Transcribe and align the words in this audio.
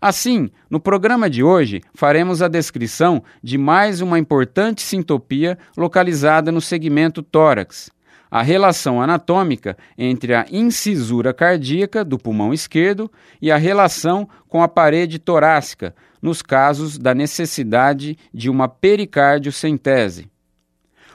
Assim, 0.00 0.48
no 0.70 0.80
programa 0.80 1.28
de 1.28 1.42
hoje, 1.42 1.82
faremos 1.92 2.40
a 2.40 2.48
descrição 2.48 3.22
de 3.42 3.58
mais 3.58 4.00
uma 4.00 4.18
importante 4.18 4.80
sintopia 4.80 5.58
localizada 5.76 6.50
no 6.50 6.60
segmento 6.60 7.22
tórax, 7.22 7.90
a 8.30 8.40
relação 8.40 9.02
anatômica 9.02 9.76
entre 9.98 10.34
a 10.34 10.46
incisura 10.50 11.34
cardíaca 11.34 12.02
do 12.02 12.18
pulmão 12.18 12.54
esquerdo 12.54 13.12
e 13.42 13.52
a 13.52 13.58
relação 13.58 14.26
com 14.48 14.62
a 14.62 14.68
parede 14.68 15.18
torácica, 15.18 15.94
nos 16.22 16.40
casos 16.40 16.96
da 16.96 17.14
necessidade 17.14 18.16
de 18.32 18.48
uma 18.48 18.68
pericardiocentese. 18.68 20.29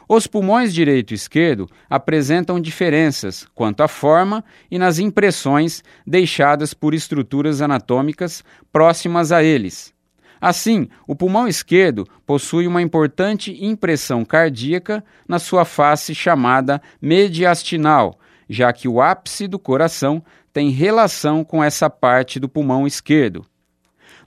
Os 0.07 0.27
pulmões 0.27 0.73
direito 0.73 1.11
e 1.11 1.15
esquerdo 1.15 1.67
apresentam 1.89 2.59
diferenças 2.59 3.47
quanto 3.55 3.81
à 3.81 3.87
forma 3.87 4.43
e 4.69 4.77
nas 4.77 4.99
impressões 4.99 5.83
deixadas 6.05 6.73
por 6.73 6.93
estruturas 6.93 7.61
anatômicas 7.61 8.43
próximas 8.71 9.31
a 9.31 9.43
eles. 9.43 9.93
Assim, 10.39 10.87
o 11.07 11.15
pulmão 11.15 11.47
esquerdo 11.47 12.07
possui 12.25 12.67
uma 12.67 12.81
importante 12.81 13.57
impressão 13.65 14.23
cardíaca 14.23 15.03
na 15.27 15.39
sua 15.39 15.65
face 15.65 16.13
chamada 16.13 16.81
mediastinal, 17.01 18.19
já 18.47 18.71
que 18.71 18.87
o 18.87 19.01
ápice 19.01 19.47
do 19.47 19.57
coração 19.57 20.23
tem 20.53 20.69
relação 20.69 21.43
com 21.43 21.63
essa 21.63 21.89
parte 21.89 22.39
do 22.39 22.47
pulmão 22.47 22.85
esquerdo. 22.85 23.45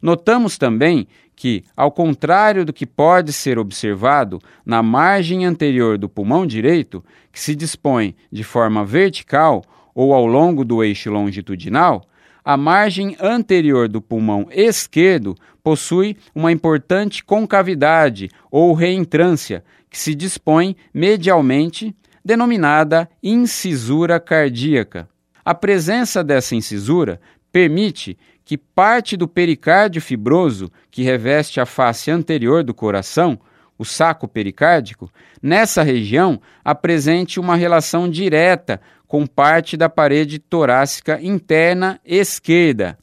Notamos 0.01 0.57
também 0.57 1.07
que, 1.35 1.63
ao 1.77 1.93
contrário 1.93 2.65
do 2.65 2.73
que 2.73 2.85
pode 2.85 3.33
ser 3.33 3.59
observado 3.59 4.41
na 4.67 4.83
margem 4.83 5.45
anterior 5.45 5.97
do 5.97 6.09
pulmão 6.09 6.47
direito, 6.47 7.05
que 7.33 7.41
se 7.41 7.55
dispõe 7.55 8.15
de 8.31 8.43
forma 8.43 8.85
vertical 8.85 9.63
ou 9.95 10.13
ao 10.13 10.27
longo 10.27 10.65
do 10.65 10.83
eixo 10.83 11.11
longitudinal, 11.11 12.05
a 12.45 12.57
margem 12.57 13.17
anterior 13.21 13.89
do 13.89 14.01
pulmão 14.01 14.49
esquerdo 14.51 15.37
possui 15.63 16.17
uma 16.35 16.51
importante 16.51 17.23
concavidade 17.23 18.31
ou 18.51 18.73
reentrância 18.73 19.63
que 19.91 19.99
se 19.99 20.15
dispõe 20.15 20.75
medialmente, 20.93 21.95
denominada 22.25 23.09
incisura 23.23 24.19
cardíaca. 24.19 25.09
A 25.45 25.55
presença 25.55 26.23
dessa 26.23 26.55
incisura 26.55 27.21
permite 27.53 28.17
que 28.49 28.57
parte 28.57 29.15
do 29.15 29.29
pericárdio 29.29 30.01
fibroso 30.01 30.73
que 30.91 31.03
reveste 31.03 31.61
a 31.61 31.67
face 31.67 32.11
anterior 32.11 32.65
do 32.65 32.73
coração, 32.73 33.39
o 33.79 33.85
saco 33.85 34.27
pericárdico, 34.27 35.11
nessa 35.43 35.83
região 35.83 36.41
apresente 36.65 37.39
uma 37.39 37.57
relação 37.57 38.09
direta 38.09 38.81
com 39.07 39.27
parte 39.27 39.77
da 39.77 39.89
parede 39.91 40.39
torácica 40.39 41.21
interna 41.23 42.01
esquerda, 42.05 42.99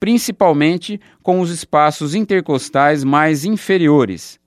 principalmente 0.00 0.98
com 1.22 1.40
os 1.40 1.50
espaços 1.50 2.14
intercostais 2.14 3.04
mais 3.04 3.44
inferiores. 3.44 4.40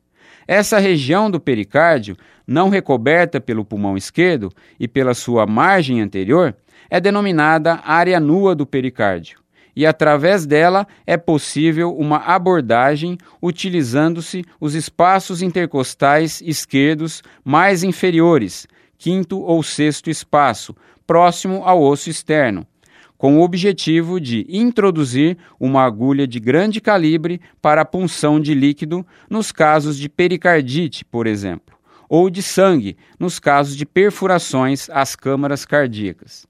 Essa 0.47 0.79
região 0.79 1.29
do 1.29 1.39
pericárdio, 1.39 2.17
não 2.47 2.69
recoberta 2.69 3.39
pelo 3.39 3.63
pulmão 3.63 3.95
esquerdo 3.95 4.51
e 4.79 4.87
pela 4.87 5.13
sua 5.13 5.45
margem 5.45 6.01
anterior, 6.01 6.55
é 6.89 6.99
denominada 6.99 7.81
área 7.83 8.19
nua 8.19 8.55
do 8.55 8.65
pericárdio 8.65 9.39
e 9.79 9.85
através 9.85 10.45
dela 10.45 10.85
é 11.07 11.15
possível 11.15 11.95
uma 11.95 12.17
abordagem 12.17 13.17
utilizando-se 13.41 14.43
os 14.59 14.75
espaços 14.75 15.41
intercostais 15.41 16.41
esquerdos 16.45 17.23
mais 17.45 17.81
inferiores, 17.81 18.67
quinto 18.97 19.39
ou 19.39 19.63
sexto 19.63 20.09
espaço, 20.09 20.75
próximo 21.07 21.61
ao 21.63 21.81
osso 21.81 22.09
externo, 22.09 22.67
com 23.17 23.37
o 23.37 23.41
objetivo 23.41 24.19
de 24.19 24.45
introduzir 24.49 25.37
uma 25.57 25.85
agulha 25.85 26.27
de 26.27 26.41
grande 26.41 26.81
calibre 26.81 27.39
para 27.61 27.83
a 27.83 27.85
punção 27.85 28.37
de 28.37 28.53
líquido 28.53 29.07
nos 29.29 29.49
casos 29.49 29.97
de 29.97 30.09
pericardite, 30.09 31.05
por 31.05 31.25
exemplo, 31.25 31.73
ou 32.09 32.29
de 32.29 32.43
sangue 32.43 32.97
nos 33.17 33.39
casos 33.39 33.77
de 33.77 33.85
perfurações 33.85 34.89
às 34.89 35.15
câmaras 35.15 35.63
cardíacas. 35.63 36.48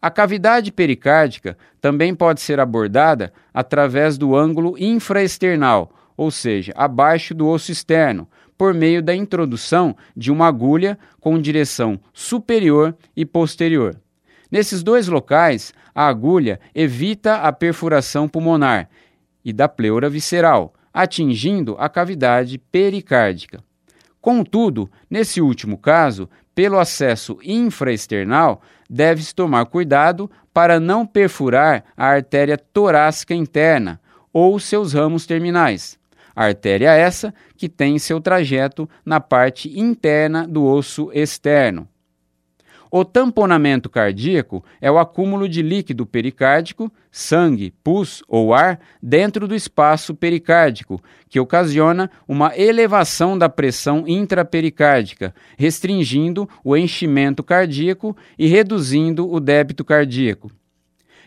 A 0.00 0.10
cavidade 0.10 0.70
pericárdica 0.70 1.58
também 1.80 2.14
pode 2.14 2.40
ser 2.40 2.60
abordada 2.60 3.32
através 3.52 4.16
do 4.16 4.36
ângulo 4.36 4.76
infraesternal, 4.78 5.92
ou 6.16 6.30
seja, 6.30 6.72
abaixo 6.76 7.34
do 7.34 7.48
osso 7.48 7.72
externo, 7.72 8.28
por 8.56 8.72
meio 8.72 9.02
da 9.02 9.14
introdução 9.14 9.96
de 10.16 10.30
uma 10.30 10.46
agulha 10.46 10.98
com 11.20 11.40
direção 11.40 11.98
superior 12.12 12.96
e 13.16 13.24
posterior. 13.24 13.96
Nesses 14.50 14.82
dois 14.82 15.08
locais, 15.08 15.72
a 15.94 16.06
agulha 16.06 16.60
evita 16.74 17.36
a 17.36 17.52
perfuração 17.52 18.28
pulmonar 18.28 18.88
e 19.44 19.52
da 19.52 19.68
pleura 19.68 20.08
visceral, 20.08 20.74
atingindo 20.92 21.76
a 21.78 21.88
cavidade 21.88 22.58
pericárdica. 22.58 23.62
Contudo, 24.20 24.90
nesse 25.08 25.40
último 25.40 25.78
caso, 25.78 26.28
pelo 26.58 26.76
acesso 26.80 27.38
infraesternal, 27.40 28.60
deve-se 28.90 29.32
tomar 29.32 29.64
cuidado 29.66 30.28
para 30.52 30.80
não 30.80 31.06
perfurar 31.06 31.84
a 31.96 32.06
artéria 32.06 32.58
torácica 32.58 33.32
interna 33.32 34.00
ou 34.32 34.58
seus 34.58 34.92
ramos 34.92 35.24
terminais. 35.24 35.96
Artéria 36.34 36.90
essa 36.90 37.32
que 37.56 37.68
tem 37.68 37.96
seu 38.00 38.20
trajeto 38.20 38.90
na 39.06 39.20
parte 39.20 39.78
interna 39.78 40.48
do 40.48 40.64
osso 40.64 41.12
externo. 41.14 41.86
O 42.90 43.04
tamponamento 43.04 43.90
cardíaco 43.90 44.64
é 44.80 44.90
o 44.90 44.98
acúmulo 44.98 45.48
de 45.48 45.60
líquido 45.60 46.06
pericárdico, 46.06 46.90
sangue, 47.10 47.74
pus 47.84 48.22
ou 48.26 48.54
ar 48.54 48.80
dentro 49.02 49.46
do 49.46 49.54
espaço 49.54 50.14
pericárdico, 50.14 51.02
que 51.28 51.38
ocasiona 51.38 52.10
uma 52.26 52.56
elevação 52.56 53.36
da 53.36 53.48
pressão 53.48 54.04
intrapericárdica, 54.06 55.34
restringindo 55.58 56.48
o 56.64 56.76
enchimento 56.76 57.42
cardíaco 57.42 58.16
e 58.38 58.46
reduzindo 58.46 59.30
o 59.30 59.38
débito 59.38 59.84
cardíaco. 59.84 60.50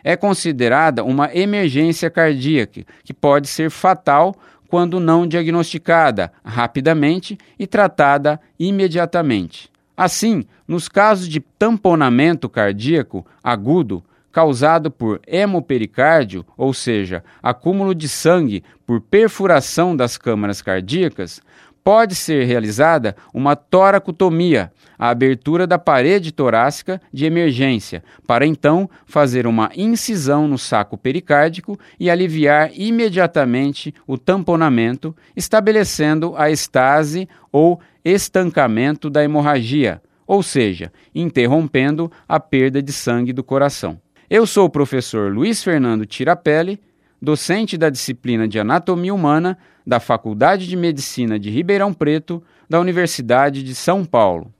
É 0.04 0.16
considerada 0.16 1.04
uma 1.04 1.30
emergência 1.36 2.10
cardíaca, 2.10 2.84
que 3.04 3.14
pode 3.14 3.48
ser 3.48 3.70
fatal 3.70 4.36
quando 4.68 5.00
não 5.00 5.28
diagnosticada 5.28 6.32
rapidamente 6.44 7.38
e 7.60 7.68
tratada 7.68 8.40
imediatamente. 8.58 9.71
Assim, 9.96 10.46
nos 10.68 10.88
casos 10.88 11.28
de 11.28 11.40
tamponamento 11.40 12.49
cardíaco 12.49 13.26
agudo 13.43 14.03
causado 14.32 14.90
por 14.90 15.20
hemopericárdio, 15.28 16.46
ou 16.55 16.73
seja, 16.73 17.23
acúmulo 17.43 17.93
de 17.93 18.08
sangue 18.08 18.64
por 18.85 19.02
perfuração 19.02 19.96
das 19.96 20.17
câmaras 20.17 20.61
cardíacas, 20.61 21.41
pode 21.84 22.16
ser 22.16 22.46
realizada 22.46 23.16
uma 23.34 23.56
toracotomia, 23.56 24.72
a 24.98 25.10
abertura 25.10 25.66
da 25.66 25.80
parede 25.80 26.32
torácica 26.32 27.02
de 27.12 27.26
emergência, 27.26 28.04
para 28.28 28.46
então 28.46 28.90
fazer 29.06 29.48
uma 29.48 29.72
incisão 29.76 30.48
no 30.48 30.58
saco 30.58 30.98
pericárdico 30.98 31.80
e 32.00 32.10
aliviar 32.10 32.72
imediatamente 32.76 33.94
o 34.06 34.18
tamponamento, 34.18 35.16
estabelecendo 35.36 36.36
a 36.38 36.52
estase 36.52 37.28
ou 37.52 37.80
estancamento 38.06 39.10
da 39.10 39.24
hemorragia, 39.24 40.02
ou 40.28 40.44
seja, 40.44 40.92
interrompendo 41.14 42.12
a 42.28 42.40
perda 42.40 42.82
de 42.82 42.92
sangue 42.92 43.34
do 43.34 43.44
coração. 43.44 44.00
Eu 44.30 44.48
sou 44.48 44.66
o 44.66 44.70
professor 44.70 45.32
Luiz 45.32 45.62
Fernando 45.64 46.06
Tirapelli, 46.06 46.80
docente 47.22 47.78
da 47.78 47.90
disciplina 47.90 48.47
de 48.47 48.59
Anatomia 48.59 49.14
Humana 49.14 49.58
da 49.85 50.00
Faculdade 50.00 50.68
de 50.68 50.76
Medicina 50.76 51.38
de 51.40 51.50
Ribeirão 51.50 51.94
Preto, 51.94 52.41
da 52.70 52.79
Universidade 52.79 53.64
de 53.64 53.76
São 53.76 54.03
Paulo. 54.03 54.52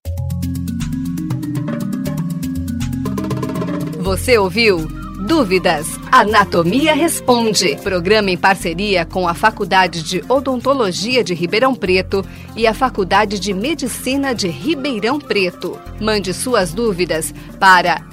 Você 4.00 4.38
ouviu? 4.38 4.88
Dúvidas? 5.28 5.88
Anatomia 6.12 6.94
Responde. 6.94 7.78
Programa 7.78 8.32
em 8.32 8.38
parceria 8.38 9.06
com 9.06 9.28
a 9.28 9.34
Faculdade 9.34 10.04
de 10.04 10.24
Odontologia 10.28 11.24
de 11.24 11.34
Ribeirão 11.34 11.74
Preto 11.74 12.26
e 12.56 12.68
a 12.68 12.74
Faculdade 12.74 13.40
de 13.40 13.54
Medicina 13.54 14.34
de 14.36 14.48
Ribeirão 14.48 15.20
Preto. 15.20 15.80
Mande 16.02 16.34
suas 16.34 16.74
dúvidas 16.74 17.34
para 17.60 18.04